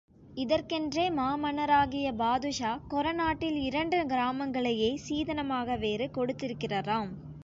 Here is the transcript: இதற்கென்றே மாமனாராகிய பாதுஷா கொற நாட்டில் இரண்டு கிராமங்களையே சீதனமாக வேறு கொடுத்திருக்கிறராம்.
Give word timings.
இதற்கென்றே 0.37 1.03
மாமனாராகிய 1.09 2.13
பாதுஷா 2.13 2.79
கொற 2.87 3.11
நாட்டில் 3.11 3.59
இரண்டு 3.61 3.97
கிராமங்களையே 4.05 4.95
சீதனமாக 4.97 5.77
வேறு 5.77 6.07
கொடுத்திருக்கிறராம். 6.17 7.11